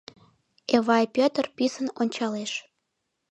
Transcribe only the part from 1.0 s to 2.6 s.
Пӧтыр писын ончалеш.